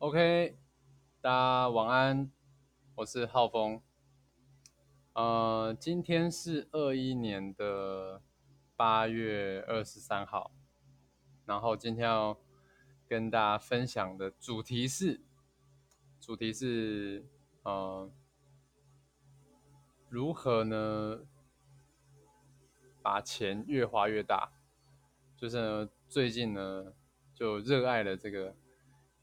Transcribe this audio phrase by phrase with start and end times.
[0.00, 0.56] OK，
[1.20, 2.30] 大家晚安，
[2.94, 3.82] 我是浩峰。
[5.14, 8.22] 呃，今天是二一年的
[8.76, 10.52] 八月二十三号，
[11.44, 12.38] 然后今天要
[13.08, 15.20] 跟大家分享的主题是，
[16.20, 17.26] 主题是
[17.64, 18.08] 呃，
[20.08, 21.26] 如何呢
[23.02, 24.52] 把钱越花越大？
[25.36, 26.92] 就是呢，最近呢
[27.34, 28.54] 就热爱了这个。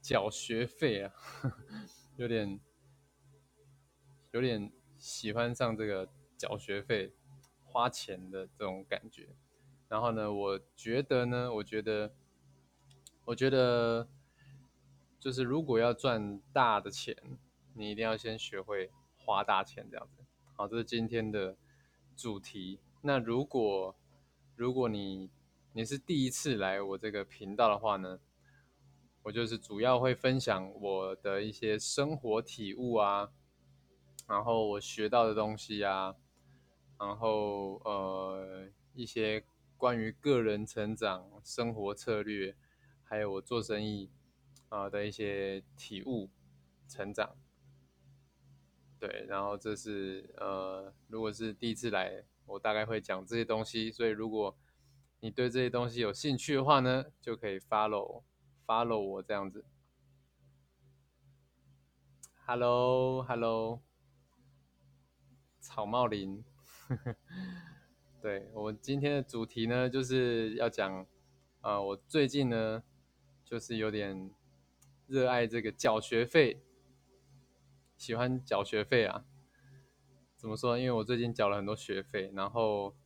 [0.06, 1.12] 缴学费啊，
[2.14, 2.60] 有点
[4.30, 7.12] 有点喜欢上这个缴学费、
[7.64, 9.34] 花钱的这种感觉。
[9.88, 12.14] 然后呢，我觉得呢，我觉得，
[13.24, 14.08] 我觉得，
[15.18, 17.16] 就是如果要赚大的钱，
[17.74, 20.24] 你一定要先学会花大钱，这样子。
[20.54, 21.56] 好，这是今天的
[22.14, 22.78] 主题。
[23.02, 23.96] 那如果
[24.54, 25.32] 如果你
[25.72, 28.20] 你是第一次来我这个频道的话呢？
[29.26, 33.32] 我就是主要会分享我的一些生活体悟啊，
[34.28, 36.14] 然后我学到的东西啊，
[36.96, 39.44] 然后呃一些
[39.76, 42.54] 关于个人成长、生活策略，
[43.02, 44.12] 还有我做生意
[44.68, 46.30] 啊的一些体悟、
[46.86, 47.36] 成长。
[49.00, 54.56] 对，然后这是呃，如果是第一次来，我大概会讲这些东西，所以如果
[55.18, 58.22] 你对这些东西有兴趣的话呢，就可以 follow。
[58.66, 59.64] Follow 我这样子
[62.44, 63.80] ，Hello，Hello，
[65.60, 66.42] 草帽林，
[68.20, 71.06] 对我今天的主题呢，就是要讲，
[71.60, 72.82] 呃，我最近呢，
[73.44, 74.30] 就是有点
[75.06, 76.60] 热爱这个缴学费，
[77.96, 79.24] 喜欢缴学费啊，
[80.34, 80.76] 怎么说？
[80.76, 82.96] 因为我最近缴了很多学费，然后，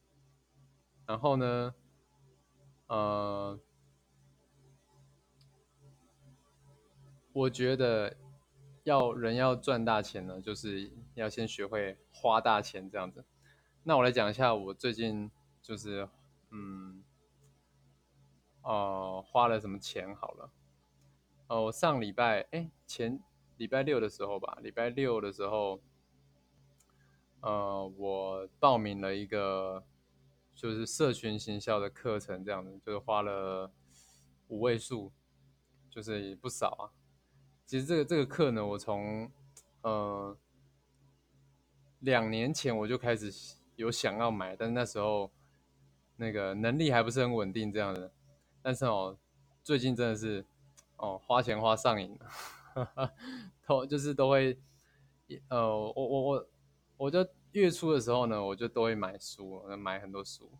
[1.05, 1.75] 然后呢，
[2.87, 3.61] 呃。
[7.41, 8.15] 我觉得
[8.85, 13.25] 要人要赚大钱呢，就是要先学会花大钱这样子。
[13.83, 15.31] 那我来讲一下我最近
[15.63, 16.07] 就是
[16.51, 17.03] 嗯，
[18.61, 20.51] 哦花了什么钱好了。
[21.47, 23.19] 哦，我上礼拜哎前
[23.57, 25.81] 礼拜六的时候吧，礼拜六的时候，
[27.41, 29.83] 呃，我报名了一个
[30.55, 33.73] 就是社群行销的课程，这样子就是花了
[34.49, 35.11] 五位数，
[35.89, 37.00] 就是不少啊。
[37.71, 39.31] 其实这个这个课呢，我从
[39.83, 40.37] 呃
[42.01, 43.33] 两年前我就开始
[43.77, 45.31] 有想要买，但是那时候
[46.17, 48.11] 那个能力还不是很稳定这样的。
[48.61, 49.17] 但是哦，
[49.63, 50.45] 最近真的是
[50.97, 53.15] 哦花钱花上瘾了，
[53.65, 54.59] 都就是都会
[55.47, 56.49] 呃我我我
[56.97, 60.51] 我就月初的时候呢，我就都会买书，买很多书，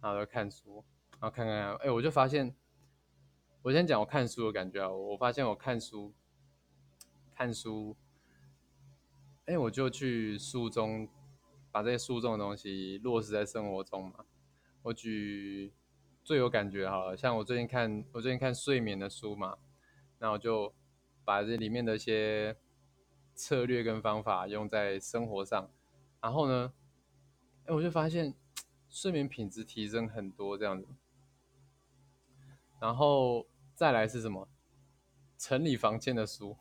[0.00, 0.84] 然后看书，
[1.18, 2.54] 然后看看哎，我就发现，
[3.62, 6.14] 我先讲我看书的感觉啊，我发现我看书。
[7.40, 7.96] 看书，
[9.46, 11.08] 哎，我就去书中
[11.72, 14.26] 把这些书中的东西落实在生活中嘛。
[14.82, 15.72] 我举
[16.22, 19.56] 最有感觉好了，像我最近看我最近看睡眠的书嘛，
[20.18, 20.74] 那我就
[21.24, 22.54] 把这里面的一些
[23.34, 25.70] 策略跟方法用在生活上，
[26.20, 26.74] 然后呢，
[27.64, 28.34] 哎，我就发现
[28.90, 30.86] 睡眠品质提升很多这样子。
[32.78, 34.46] 然后再来是什么？
[35.38, 36.54] 整理房间的书。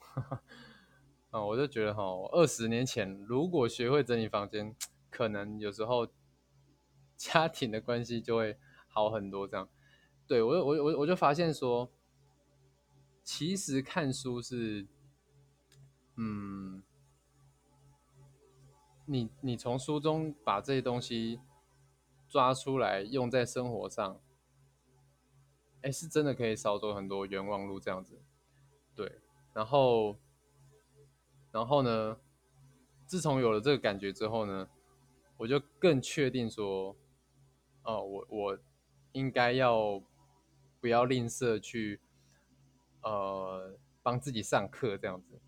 [1.31, 4.75] 啊，我就觉得哈，二十年前如果学会整理房间，
[5.11, 6.07] 可能有时候
[7.15, 8.57] 家庭的关系就会
[8.87, 9.47] 好很多。
[9.47, 9.69] 这样，
[10.25, 11.91] 对我我我我就发现说，
[13.23, 14.87] 其实看书是，
[16.15, 16.81] 嗯，
[19.05, 21.39] 你你从书中把这些东西
[22.27, 24.19] 抓出来用在生活上，
[25.83, 27.79] 哎，是真的可以少走很多冤枉路。
[27.79, 28.19] 这样子，
[28.95, 29.19] 对，
[29.53, 30.17] 然后。
[31.51, 32.17] 然后呢？
[33.05, 34.69] 自从有了这个感觉之后呢，
[35.35, 36.95] 我就更确定说，
[37.81, 38.59] 哦，我我
[39.13, 39.99] 应该要
[40.79, 41.99] 不要吝啬去，
[43.01, 45.41] 呃，帮自己上课这样子，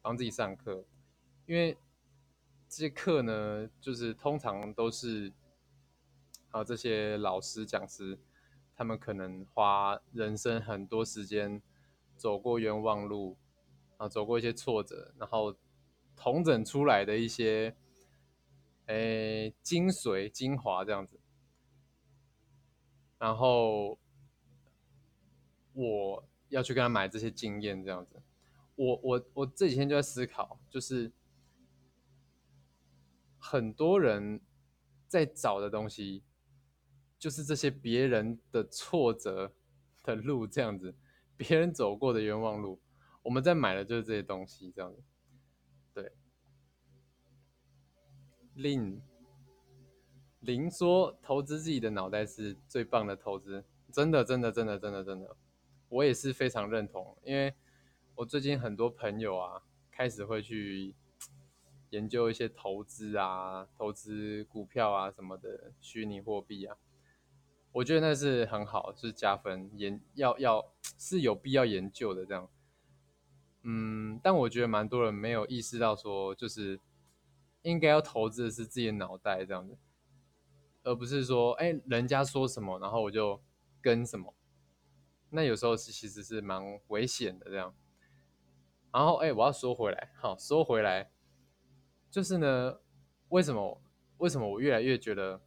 [0.00, 0.82] 帮自己上课，
[1.44, 1.76] 因为
[2.70, 5.30] 这些课呢，就是通常都是
[6.52, 8.18] 啊这些老师讲师，
[8.74, 11.60] 他们可能花人生很多时间
[12.16, 13.36] 走过冤枉路。
[13.96, 15.56] 啊，走过一些挫折，然后
[16.16, 17.76] 统整出来的一些，
[18.86, 21.20] 诶，精髓精华这样子。
[23.18, 23.98] 然后
[25.72, 28.22] 我要去跟他买这些经验这样子。
[28.76, 31.12] 我我我这几天就在思考，就是
[33.38, 34.40] 很多人
[35.06, 36.22] 在找的东西，
[37.18, 39.54] 就是这些别人的挫折
[40.02, 40.94] 的路这样子，
[41.36, 42.80] 别人走过的冤枉路。
[43.24, 45.02] 我们在买的就是这些东西，这样子。
[45.94, 46.12] 对，
[48.54, 49.00] 令
[50.40, 55.36] 林说投资自己的脑袋是最棒的投资，真的，真的，真的，真的，真的，
[55.88, 57.54] 我也是非常认同，因为
[58.14, 60.94] 我最近很多朋友啊，开始会去
[61.90, 66.76] 研究一些投资啊，投资股票啊什么的虚拟货币啊。
[67.72, 72.50] 我觉得那是很好，是加分，研要要是有必要研究的这样。
[73.64, 76.80] 嗯，但我觉得蛮多人没有意识到说，就是
[77.62, 79.76] 应该要投资的是自己的脑袋这样子，
[80.84, 83.42] 而不是说，哎，人家说什么，然后我就
[83.80, 84.34] 跟什么。
[85.30, 87.74] 那有时候是其实是蛮危险的这样。
[88.92, 91.10] 然后，哎，我要说回来，好，说回来，
[92.10, 92.78] 就是呢，
[93.30, 93.82] 为什么
[94.18, 95.42] 为什么我越来越觉得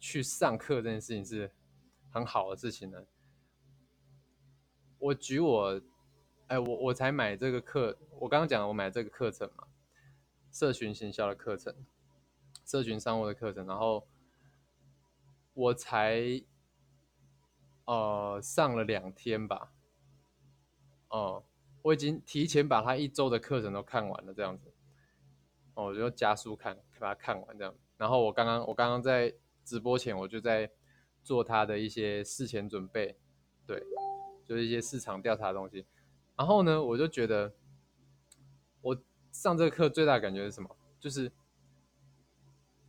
[0.00, 1.52] 去上课这件事情是？
[2.10, 3.04] 很好的事情呢。
[4.98, 5.78] 我举我，
[6.48, 9.68] 哎，我我才买这个课，我刚刚讲我买这个课程嘛，
[10.50, 11.74] 社群行销的课程，
[12.64, 14.06] 社群商务的课程，然后
[15.54, 16.42] 我才
[17.84, 19.72] 呃上了两天吧，
[21.08, 21.44] 哦，
[21.82, 24.72] 我已经提前把他一周的课程都看完了，这样子，
[25.74, 29.34] 哦，我就加速看，把它看完这样，然后我刚刚我刚刚在
[29.64, 30.70] 直播前我就在。
[31.24, 33.14] 做他的一些事前准备，
[33.66, 33.82] 对，
[34.46, 35.84] 就是一些市场调查的东西。
[36.38, 37.52] 然后呢，我就觉得
[38.80, 38.96] 我
[39.32, 40.76] 上这个课最大的感觉是什么？
[41.00, 41.32] 就是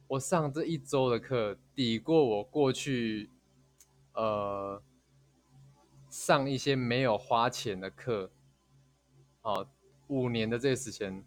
[0.07, 3.31] 我上这一周的课抵过我过去
[4.13, 4.81] 呃
[6.09, 8.31] 上一些没有花钱的课。
[9.41, 9.67] 哦，
[10.07, 11.25] 五年的这个时间，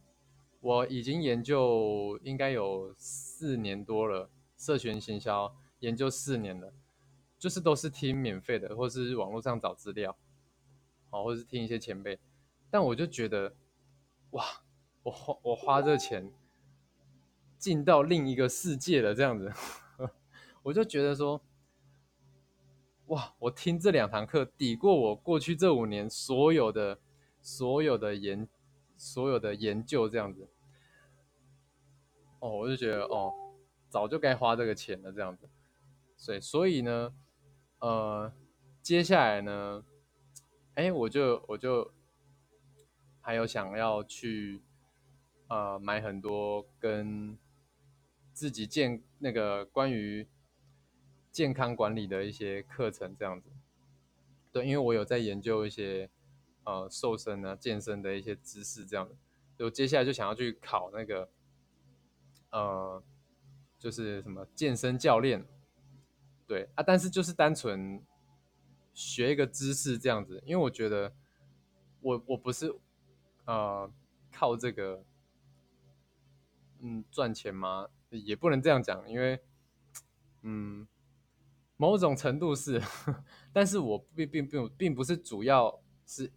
[0.61, 6.73] 我已经研究应该有四年多了，社群行销研究四年了。
[7.37, 10.17] 就是都是听免费的，或是网络上找资料，
[11.13, 12.19] 哦，或是听一些前辈。
[12.69, 13.55] 但我就觉得，
[14.33, 14.45] 哇，
[15.05, 16.33] 我花我花这钱
[17.57, 19.53] 进到另一个世界了，这样子，
[20.65, 21.41] 我就觉得说，
[23.07, 26.99] 哇，我听这两堂课抵过我过去这五年所有的
[27.41, 28.49] 所有的研
[28.97, 30.49] 所有的研究，这样子。
[32.41, 33.33] 哦，我就觉得，哦，
[33.89, 35.49] 早就该花这个钱了，这样子。
[36.17, 37.15] 所以，所以呢。
[37.83, 38.33] 呃，
[38.81, 39.85] 接下来呢，
[40.75, 41.93] 哎，我就我就
[43.21, 44.63] 还有想要去
[45.49, 47.37] 呃买很多跟
[48.33, 50.27] 自己健那个关于
[51.31, 53.51] 健康管理的一些课程，这样子。
[54.51, 56.09] 对，因为我有在研究一些
[56.65, 59.15] 呃瘦身啊、健身的一些知识，这样子。
[59.59, 61.29] 就接下来就想要去考那个
[62.51, 63.03] 呃，
[63.79, 65.45] 就是什么健身教练。
[66.47, 68.03] 对啊，但是就是单纯
[68.93, 71.15] 学一个知识这样子，因为我觉得
[72.01, 72.75] 我我不是
[73.47, 73.91] 呃
[74.31, 75.05] 靠这个
[76.81, 77.89] 嗯赚钱吗？
[78.11, 79.41] 也不能这样讲，因为
[80.43, 80.87] 嗯
[81.77, 82.81] 某种程度是，
[83.53, 86.31] 但是我并并并并不是主要是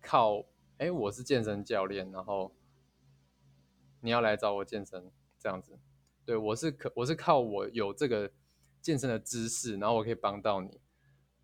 [0.00, 0.44] 靠
[0.78, 2.54] 哎我是健身教练，然后
[4.00, 5.78] 你要来找我健身这样子，
[6.24, 8.30] 对我是可我是靠我有这个。
[8.84, 10.78] 健身的知识，然后我可以帮到你。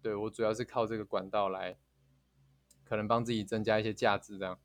[0.03, 1.77] 对我主要是靠这个管道来，
[2.85, 4.59] 可能帮自己增加一些价值，这样。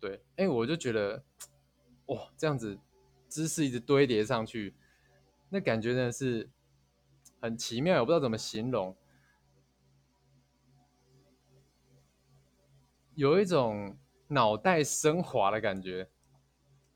[0.00, 1.24] 对，哎，我就觉得，
[2.06, 2.78] 哇，这样子
[3.28, 4.74] 知识一直堆叠上去，
[5.50, 6.50] 那感觉真的是
[7.40, 8.96] 很奇妙，我不知道怎么形容，
[13.14, 13.96] 有一种
[14.28, 16.10] 脑袋升华的感觉。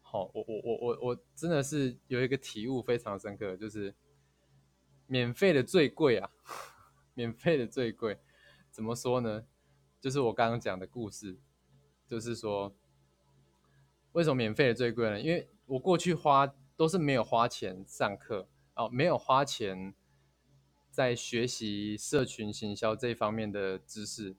[0.03, 3.95] 好，我我我我我真的是有一个体悟非常深刻，就是。
[5.13, 6.31] 免费的最贵啊！
[7.21, 8.19] 免费的最贵，
[8.71, 9.45] 怎么说呢？
[10.01, 11.39] 就是我刚刚讲的故事，
[12.07, 12.75] 就是说，
[14.13, 15.21] 为什么免费的最贵呢？
[15.21, 19.95] 因为我过去花都是没有花钱上课哦，没有花钱
[20.91, 24.35] 在学习社群行销这方面的知识。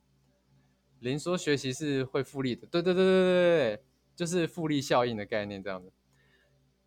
[1.01, 3.83] 林说学习是会复利的，对对对对对对，
[4.15, 5.91] 就是复利效应的概念，这样子，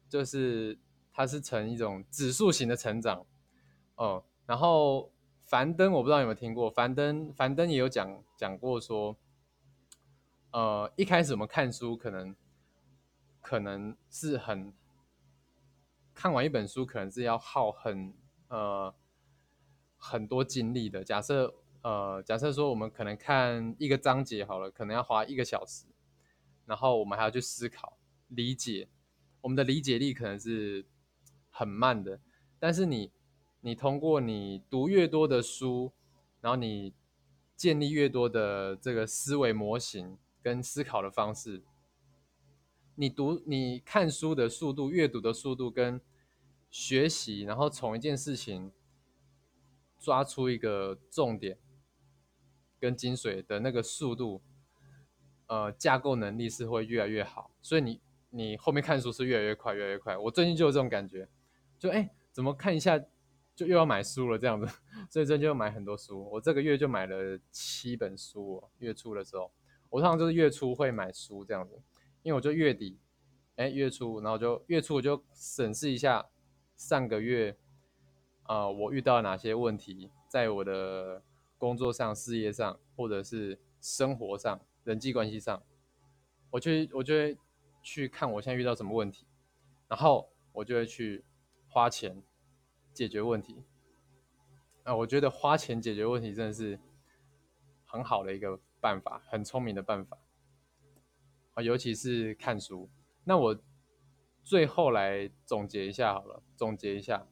[0.09, 0.77] 就是
[1.13, 3.25] 它是呈一种指数型的成长。
[3.95, 5.14] 哦，然后
[5.55, 9.17] 樊登我不知道有没有听过，樊登樊登也有讲讲过说，
[10.51, 12.35] 呃，一开始我们看书可能
[13.41, 14.75] 可能是很
[16.13, 18.13] 看完一本书可能是要耗很
[18.49, 18.93] 呃
[19.97, 21.05] 很多精力的。
[21.05, 25.87] 假设呃假设说我们可能看一个章节好了，可能要花一个小时，
[26.67, 27.97] 然后我们还要去思考
[28.27, 28.89] 理解，
[29.43, 30.85] 我们的理解力可能是
[31.49, 32.19] 很慢的，
[32.59, 33.13] 但是你。
[33.67, 35.91] 你通过你读越多的书，
[36.43, 36.93] 然后你
[37.57, 41.63] 建立越多的这个思维模型跟思考的方式，
[42.95, 45.99] 你读你看书的速度、阅读的速度跟
[46.71, 48.71] 学习，然后从一件事情
[49.99, 51.57] 抓出一个重点
[52.79, 54.43] 跟精髓的那个速度，
[55.47, 60.19] 呃，架构能力是会越来越好，所以你你后面看书是越来越快，越来越快。
[60.19, 61.27] 我最近就有这种感觉，
[61.79, 63.03] 就哎，怎么看一下？
[63.55, 64.67] 就又要买书了，这样子，
[65.09, 66.29] 所以这就买很多书。
[66.31, 68.71] 我这个月就买了七本书哦。
[68.79, 69.53] 月初的时候，
[69.91, 71.81] 我通常就是月初会买书这样子，
[72.23, 72.99] 因为我就月底，
[73.57, 76.27] 哎，月初，然后就月初我就审视一下
[76.77, 77.57] 上个月，
[78.43, 81.23] 啊，我遇到哪些问题，在我的
[81.57, 85.63] 工作上、事业上，或者是生活上、人际关系上，
[86.51, 87.39] 我去我就会
[87.85, 89.29] 去看我现在遇到什么问题，
[89.87, 91.25] 然后我就会去
[91.69, 92.21] 花钱。
[92.95, 93.65] 解决问题
[94.85, 96.79] 啊，我觉得花钱解决问题真的是
[97.85, 100.17] 很好的一个办法，很聪明的办法
[101.55, 102.89] 啊，尤其是看书。
[103.25, 103.59] 那我
[104.45, 107.27] 最后来总结一下好了，总结一下，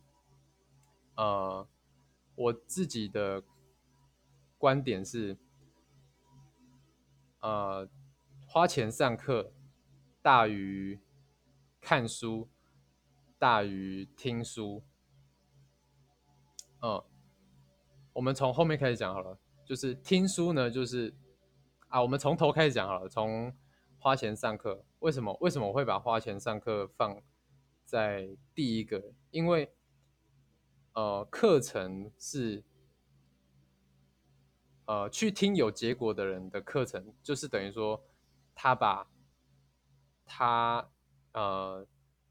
[1.14, 1.69] 呃，
[2.35, 3.45] 我自己的
[4.59, 5.37] 观点是，
[7.40, 7.88] 呃，
[8.47, 9.52] 花钱上课
[10.23, 10.99] 大于
[11.81, 12.49] 看书，
[13.38, 14.83] 大于听书。
[16.84, 17.00] 嗯，
[18.12, 21.14] 我们从后面开始讲好了，就是听书呢，就是
[21.86, 23.54] 啊，我们从头开始讲好了，从
[24.00, 27.22] 花钱上课，为什么为什么我会把花钱上课放
[27.84, 29.12] 在第一个？
[29.30, 29.72] 因为
[30.94, 32.64] 呃，课程是
[34.86, 38.04] 呃去听有结果的人的课程，就是等于说
[38.56, 39.08] 他把
[40.26, 40.90] 他
[41.32, 41.86] 呃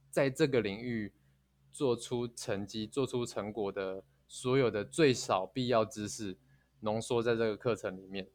[0.10, 1.14] 在这个领域
[1.72, 4.04] 做出成绩、做出成果的。
[4.34, 6.38] 所有的最少必要知识
[6.80, 8.30] 浓缩在这个课程里面，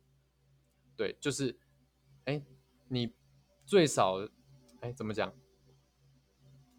[0.95, 1.59] 对，就是，
[2.27, 2.45] 哎，
[2.89, 3.15] 你
[3.65, 4.19] 最少，
[4.81, 5.35] 哎，怎么讲？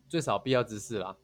[0.08, 1.18] 最少必要知识啦，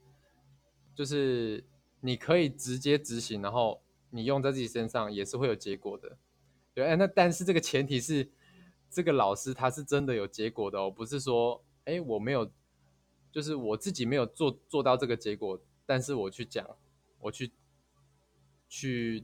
[0.95, 1.63] 就是
[1.99, 6.17] 你可以直接执行，然后你用在自己身上也是会有结果的，
[6.73, 8.27] 对，哎，那但是这个前提是
[8.89, 12.51] 这个老师他是真的有结果的哦，不是说，哎，我没有，
[13.31, 16.67] 就是我自己没有做做到这个结果，但是我去讲，
[17.19, 17.51] 我去。
[18.75, 19.23] 去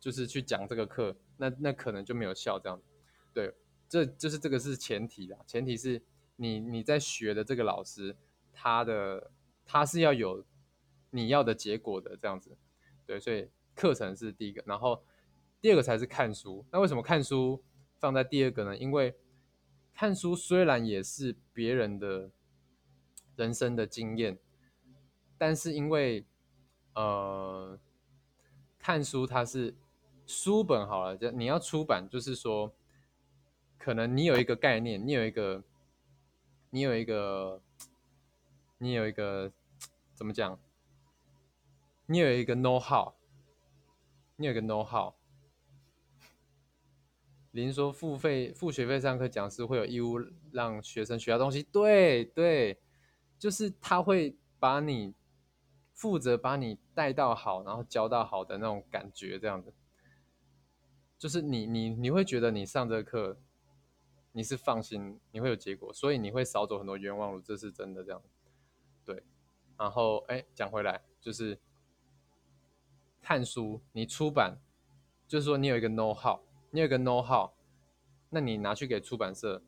[0.00, 2.82] 就是去讲这个课，那那可能就没有效这样。
[3.32, 3.54] 对，
[3.88, 6.02] 这就是这个是前提啦，前提是
[6.34, 8.16] 你你在学的这个老师，
[8.52, 9.30] 他的
[9.64, 10.44] 他是要有
[11.10, 12.56] 你要的结果的这样子。
[13.06, 15.04] 对，所以课程是第一个，然后
[15.60, 16.66] 第二个才是看书。
[16.72, 17.62] 那为什么看书
[18.00, 18.76] 放在第二个呢？
[18.76, 19.14] 因为
[19.94, 22.32] 看书虽然也是别人的
[23.36, 24.40] 人生的经验，
[25.38, 26.26] 但是因为
[26.96, 27.78] 呃。
[28.82, 29.72] 看书，它是
[30.26, 32.74] 书本好了，就你要出版，就是说，
[33.78, 35.62] 可能你有一个概念，你有一个，
[36.70, 37.62] 你有一个，
[38.78, 39.52] 你有一个，
[40.14, 40.58] 怎么讲？
[42.06, 43.14] 你有一个 know how，
[44.34, 45.14] 你有一个 know how。
[47.52, 50.18] 您说付费付学费上课，讲师会有义务
[50.50, 52.80] 让学生学到东西，对对，
[53.38, 55.14] 就是他会把你。
[56.02, 59.72] 负责把你带到好，然后教到好的那种感觉，这样子，
[61.16, 63.38] 就是你你你会觉得你上这个课，
[64.32, 68.20] 你是放心，你会有结果，所以你会少走很多冤枉路，这是真的这样。
[69.04, 69.22] 对，
[69.78, 71.60] 然后哎，讲回来就是
[73.20, 74.58] 看书，你出版，
[75.28, 76.40] 就是说你有一个 know how，
[76.72, 77.52] 你有一个 know how，
[78.30, 79.62] 那你拿去给出版社，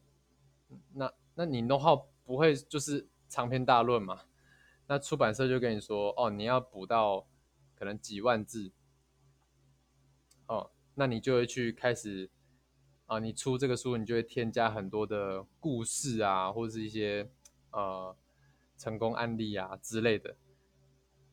[0.94, 4.22] 那那你 know how 不会就是长篇大论嘛？
[4.86, 7.26] 那出版社就跟你说，哦，你要补到
[7.74, 8.70] 可能几万字，
[10.46, 12.28] 哦，那你就会去开始，
[13.06, 17.30] 啊，你出这个书，你就会添加很多的故事啊，或者是一些
[17.70, 18.14] 呃
[18.76, 20.36] 成功案例啊之类的，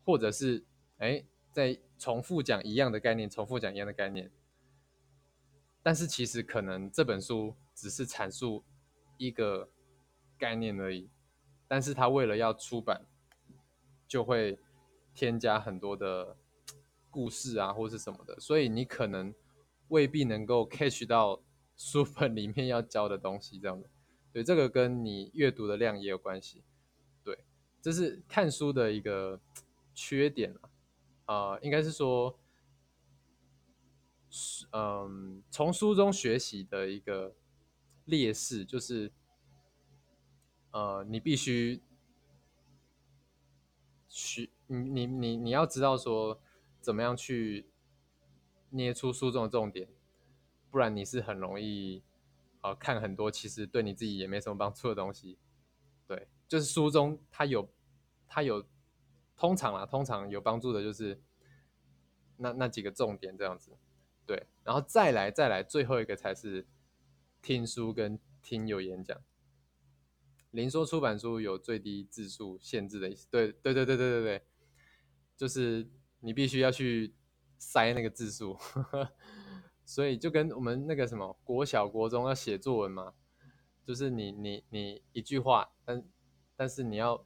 [0.05, 0.63] 或者是
[0.99, 4.31] 哎，在重复讲一样的概念，重复讲一样的概念，
[5.83, 8.63] 但是其实可能这本书只是阐述
[9.17, 9.69] 一个
[10.37, 11.09] 概念而已，
[11.67, 13.05] 但是他为了要出版。
[14.11, 14.59] 就会
[15.13, 16.35] 添加很多的
[17.09, 19.33] 故事啊，或是什么的，所以你可能
[19.87, 21.41] 未必能够 catch 到
[21.77, 23.89] 书本里面要教的东西，这样的。
[24.33, 26.61] 对，这个跟你阅读的量也有关系。
[27.23, 27.45] 对，
[27.81, 29.39] 这是看书的一个
[29.93, 30.53] 缺点
[31.23, 32.37] 啊，啊，应该是说，
[34.73, 37.33] 嗯，从书中学习的一个
[38.03, 39.09] 劣势就是，
[40.71, 41.81] 呃，你必须。
[44.13, 46.37] 去，你你你你要知道说，
[46.81, 47.71] 怎么样去
[48.71, 49.87] 捏出书中的重点，
[50.69, 52.03] 不然你是很容易，
[52.61, 55.39] 呃，看很多其实对你自己也没什么帮助的东西。
[56.05, 57.69] 对，就是书中它有，
[58.27, 58.65] 它有，
[59.37, 61.21] 通常啊，通常有帮助的就是
[62.35, 63.77] 那那几个重点这样子。
[64.25, 66.67] 对，然后再来再来最后一个才是
[67.41, 69.17] 听书跟听有演讲。
[70.51, 74.45] 零说出版书有最低字数限制的意思，对对对对对对对，
[75.35, 75.89] 就是
[76.19, 77.15] 你必须要去
[77.57, 78.57] 塞那个字数，
[79.85, 83.13] 所以就跟我们那个什么国小国中要写作文嘛，
[83.83, 86.03] 就是你你你一句话，但
[86.55, 87.25] 但是你要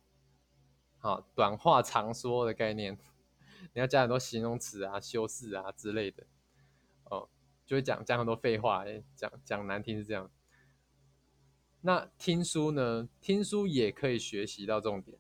[0.98, 2.98] 好短话长说的概念，
[3.74, 6.28] 你要加很多形容词啊、修饰啊之类的，
[7.06, 7.30] 哦，
[7.66, 10.32] 就会讲讲很多废话，讲讲难听是这样。
[11.86, 13.08] 那听书呢？
[13.22, 15.20] 听书也可以学习到重点，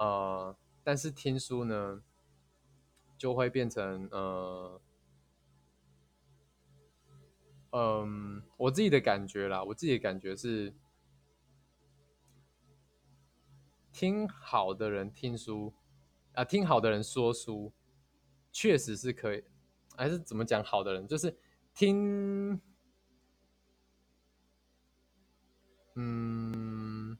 [0.00, 2.02] 呃，但是听书呢，
[3.16, 4.80] 就会变成呃，
[7.70, 10.74] 嗯，我自己的感觉啦，我自己的感觉是，
[13.92, 15.72] 听好的人听书
[16.32, 17.72] 啊，听好的人说书，
[18.50, 19.44] 确实是可以，
[19.96, 20.60] 还是怎么讲？
[20.64, 21.38] 好的人就是
[21.72, 22.60] 听。
[25.96, 27.16] 嗯，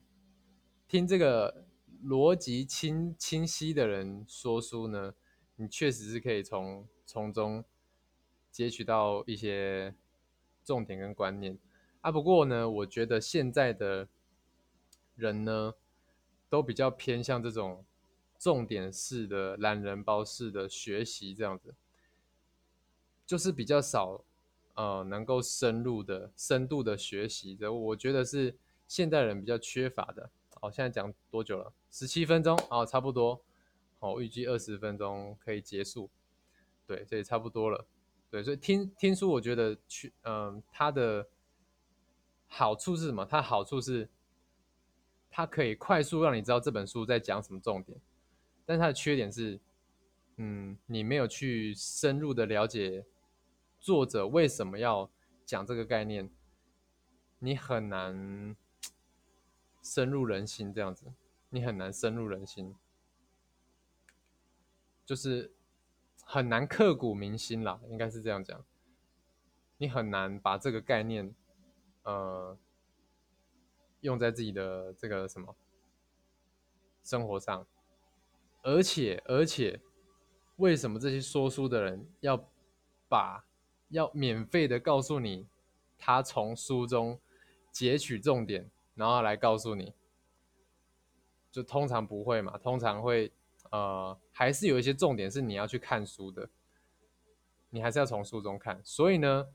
[0.89, 1.65] 听这个
[2.05, 5.15] 逻辑清清晰的人说书呢，
[5.55, 7.65] 你确实是可以从从中
[8.51, 9.95] 截取到一些
[10.65, 11.57] 重点跟观念
[12.01, 12.11] 啊。
[12.11, 14.09] 不过呢，我觉得现在的
[15.15, 15.75] 人呢，
[16.51, 17.85] 都比较偏向这种
[18.41, 21.77] 重点式的懒人包式的学习这样子，
[23.25, 24.25] 就是比较少
[24.75, 28.57] 呃能够深入的深度的学习的，我觉得是。
[28.95, 31.73] 现代人比较缺乏的，好，现在讲多久了？
[31.91, 33.43] 十七分钟，哦，差不多，
[33.99, 36.09] 好，预计二十分钟可以结束，
[36.87, 37.89] 对，这也差不多了，
[38.31, 41.29] 对，所以听听书，我觉得去，嗯，它的
[42.47, 43.27] 好处是什么？
[43.27, 44.09] 它好处是，
[45.29, 48.01] 它可以快速让你知道这本书在讲什么重点，
[48.65, 49.59] 但它的缺点是，
[50.37, 53.05] 嗯，你没有去深入的了解
[53.81, 55.11] 作者为什么要
[55.45, 56.31] 讲这个概念，
[57.41, 58.55] 你很难。
[59.85, 61.13] 深入人心这样子，
[61.51, 62.75] 你很难深入人心，
[65.05, 65.53] 就是
[66.25, 68.65] 很难刻骨铭心啦，应该是这样讲。
[69.77, 71.35] 你很难把这个概念，
[72.05, 72.57] 呃，
[74.01, 75.55] 用在自己的这个什么
[77.03, 77.67] 生活上，
[78.63, 79.83] 而且而且，
[80.57, 82.49] 为什么这些说书的人要
[83.07, 83.45] 把
[83.91, 85.47] 要免费的告诉你，
[85.99, 87.21] 他从书中
[87.71, 88.71] 截取重点？
[88.95, 89.93] 然后来告诉你，
[91.51, 93.33] 就通常不会嘛，通常会，
[93.71, 96.49] 呃，还是有一些重点是你要去看书的，
[97.71, 98.81] 你还是要从书中看。
[98.85, 99.49] 所以呢，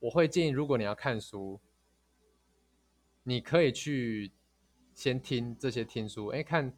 [0.00, 1.60] 我会建议，如果你要看书，
[3.22, 4.32] 你可以去
[4.92, 6.76] 先听这些听书，哎，看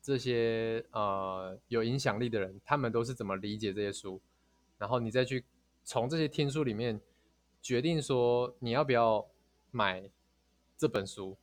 [0.00, 4.22] 这些呃有影响力的人，他们都是怎么理解这些书，
[4.78, 5.44] 然后你再去
[5.84, 6.98] 从这些听书里面
[7.60, 9.28] 决定说你要不要
[9.70, 10.10] 买。
[10.78, 11.36] 这本书，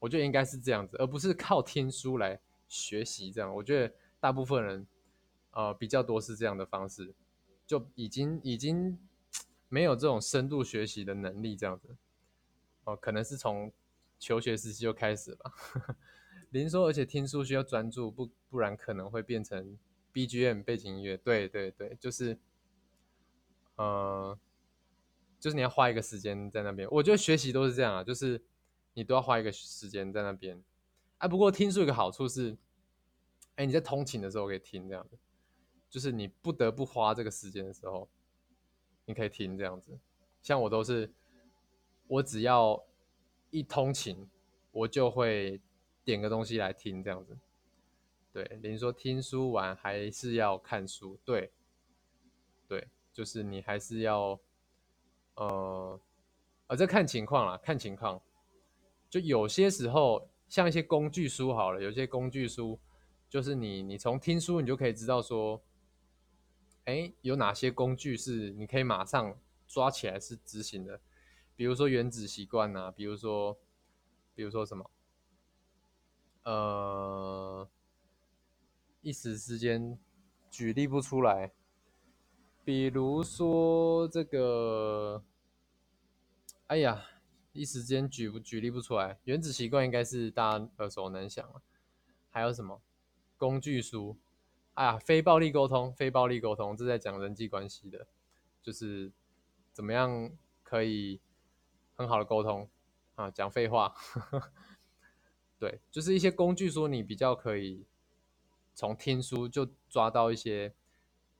[0.00, 3.30] 我觉得应该是这样子，而不是靠听书来学习。
[3.30, 4.86] 这样，我觉得大部分人，
[5.52, 7.14] 呃，比较多是这样的方式，
[7.64, 8.98] 就已经已经
[9.68, 11.54] 没有这种深度学习的能力。
[11.54, 11.96] 这样子，
[12.82, 13.72] 哦，可能是从
[14.18, 15.52] 求学时期就开始了。
[16.50, 19.78] 林说，而且听书需要专注，不不然可能会变成
[20.12, 21.16] BGM 背景音乐。
[21.16, 22.36] 对对对，就是，
[23.76, 24.36] 呃，
[25.38, 26.88] 就是你要花一个时间在那边。
[26.90, 28.42] 我觉得学习都是这样啊，就是。
[28.94, 30.62] 你都要花一个时间在那边，
[31.18, 32.56] 哎，不过听书有个好处是，
[33.56, 35.18] 哎，你在通勤的时候可以听这样子，
[35.90, 38.08] 就是你不得不花这个时间的时候，
[39.04, 39.98] 你可以听这样子。
[40.40, 41.12] 像我都是，
[42.06, 42.84] 我只要
[43.50, 44.28] 一通勤，
[44.70, 45.60] 我就会
[46.04, 47.36] 点个东西来听这样子。
[48.32, 51.52] 对，林说听书完还是要看书，对，
[52.68, 54.38] 对，就是你还是要，
[55.36, 56.00] 呃，
[56.66, 58.20] 啊，这看情况啦，看情况。
[59.14, 62.80] 就有些时候，像一些工具书好了，有些工具书
[63.28, 65.62] 就是你，你从听书你就可以知道说，
[66.86, 71.00] 哎，有哪些工具是你可以马上抓起来是执行的，
[71.54, 73.56] 比如说原子习惯呐，比如说，
[74.34, 74.90] 比如说什么，
[76.42, 77.68] 呃，
[79.00, 79.96] 一时之间
[80.50, 81.52] 举例不出来，
[82.64, 85.22] 比如说这个，
[86.66, 87.10] 哎呀。
[87.54, 91.62] 一时间举不举例不出来，原子习惯应该是大家耳熟能详了。
[92.28, 92.82] 还有什么
[93.36, 94.18] 工具书？
[94.74, 98.08] 哎呀，非暴力沟通，非暴力沟通，这在讲人际关系的，
[98.60, 99.12] 就是
[99.72, 100.32] 怎么样
[100.64, 101.20] 可以
[101.94, 102.68] 很好的沟通
[103.14, 103.94] 啊，讲废话，
[105.60, 107.86] 对，就是一些工具书，你比较可以
[108.74, 110.74] 从听书就抓到一些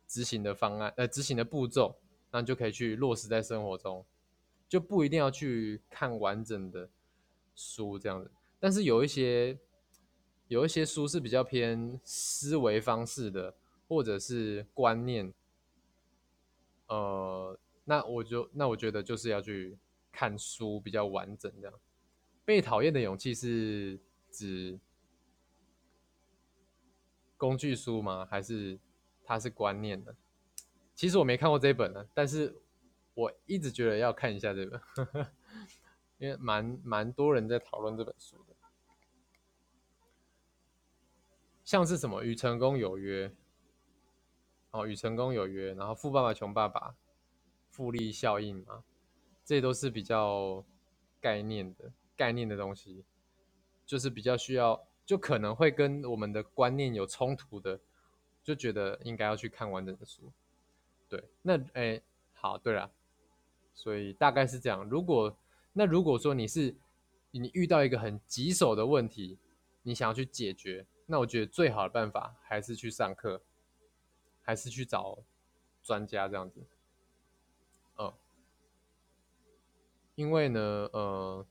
[0.07, 1.99] 执行的方案，呃，执行的步骤，
[2.31, 4.07] 那就可以去落实在生活中，
[4.69, 6.89] 就不一定要去看完整的
[7.55, 8.31] 书这样子。
[8.59, 9.59] 但是有一些
[10.49, 13.55] 有一些书是比较偏思维方式的，
[13.89, 15.33] 或者是观念。
[16.89, 19.79] 呃，那我就那我觉得就是要去
[20.13, 21.81] 看书比较完整这样。
[22.45, 23.99] 被讨厌的勇气是
[24.31, 24.79] 指
[27.37, 28.27] 工具书吗？
[28.27, 28.79] 还是
[29.25, 30.15] 它是观念的？
[30.95, 32.55] 其实我没看过这本呢，但是
[33.15, 34.81] 我一直觉得要看一下这本，
[36.19, 38.55] 因为蛮蛮多人在讨论这本书的。
[41.65, 43.33] 像是什么与成功有约？
[44.71, 46.97] 哦，与成功有约，然后富爸爸穷爸爸，
[47.71, 48.85] 复利效应嘛，
[49.45, 50.65] 这都是比较
[51.21, 53.05] 概念的概念的东西，
[53.87, 57.79] 就是比较需要，就可能会跟我们的观念有冲突的，
[58.43, 60.33] 就觉得应该要去看完整的书。
[61.09, 62.91] 对，那哎，好，对了，
[63.75, 64.89] 所以大概是这样。
[64.89, 65.37] 如果
[65.73, 66.75] 那如果说你是
[67.31, 69.39] 你遇到一个很棘手的问题，
[69.83, 73.43] 你想要去解决，那我觉得最好的办法还是去上课。
[74.47, 75.21] 还是去找
[75.83, 76.61] 专家这样子，
[77.97, 78.13] 嗯，
[80.17, 80.61] 因为呢，
[80.93, 81.47] 呃，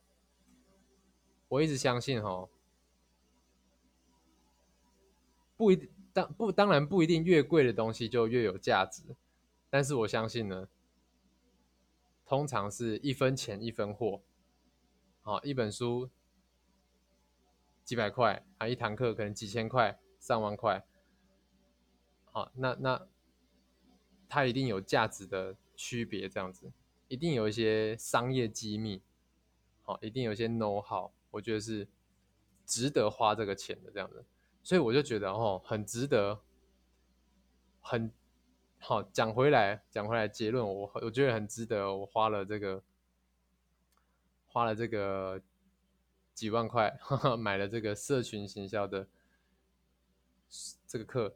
[1.47, 2.47] 我一直相信哈，
[5.57, 9.01] 不一定当不当然不一定越贵的东西就越有价值，
[9.71, 10.67] 但是我相信呢，
[12.25, 14.21] 通常是一分钱一分货，
[15.21, 16.09] 好，一本书
[17.83, 20.85] 几百块啊，一堂课可能几千块、上万块。
[22.31, 23.07] 好，那那
[24.27, 26.71] 它一定有价值的区别，这样子，
[27.07, 29.01] 一定有一些商业机密，
[29.83, 31.87] 好，一定有一些 know how，我觉得是
[32.65, 34.25] 值得花这个钱的这样子，
[34.63, 36.41] 所以我就觉得哦，很值得，
[37.81, 38.11] 很
[38.85, 42.83] 好讲回来，讲回来结论，我我觉得很值得，我花了这个
[44.47, 45.41] 花了这个
[46.33, 46.93] 几万块
[47.39, 49.07] 买了这个社群行销的
[50.85, 51.33] 这个课。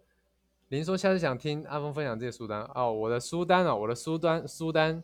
[0.67, 5.01] 林说：“下次想听阿峰分享这些书单哦，我的书单啊，我的书单书单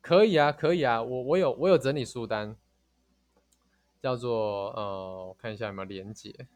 [0.00, 2.56] 可以啊，可以啊，我我有我有整理书单，
[4.02, 6.48] 叫做呃，我看一下有没有连接，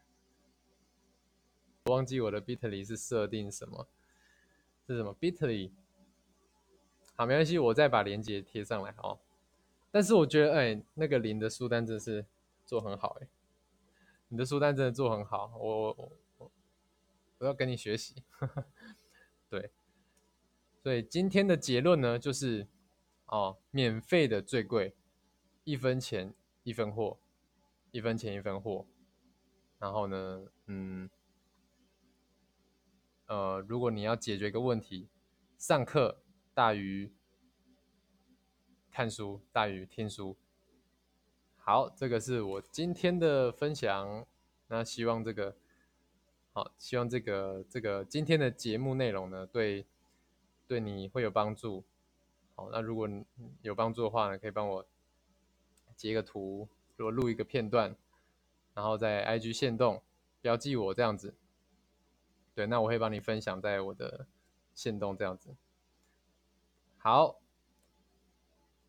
[1.91, 3.87] 忘记我的 Bitly 是设定什么，
[4.87, 5.71] 是什么 Bitly？
[7.15, 9.19] 好，没关系，我再把链接贴上来哦。
[9.91, 12.25] 但是我觉得，哎，那个林的书单真是
[12.65, 13.27] 做很好，哎，
[14.29, 16.51] 你的书单真的做很好，我我我。”
[17.41, 18.21] 我要跟你学习，
[19.49, 19.71] 对，
[20.83, 22.67] 所以今天的结论呢，就是
[23.25, 24.93] 哦，免费的最贵，
[25.63, 27.17] 一分钱一分货，
[27.89, 28.85] 一分钱一分货。
[29.79, 31.09] 然后呢，嗯，
[33.31, 35.07] 呃，如果你要解决一个问题，
[35.57, 36.21] 上课
[36.53, 37.09] 大于
[38.91, 40.35] 看书，大于听书。
[41.55, 44.27] 好，这个是我今天的分享，
[44.67, 45.55] 那希望这个。
[46.51, 49.85] 好，希望这个这个今天的节目内容呢，对
[50.67, 51.85] 对你会有帮助。
[52.55, 53.07] 好，那如果
[53.61, 54.85] 有帮助的话呢，可以帮我
[55.95, 56.67] 截个图，
[56.97, 57.95] 如果录一个片段，
[58.73, 60.01] 然后在 IG 线动
[60.41, 61.33] 标记我这样子。
[62.69, 64.27] 那我会帮你分享在我的
[64.73, 65.55] 线动这样子。
[66.97, 67.41] 好，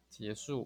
[0.09, 0.61] 结束。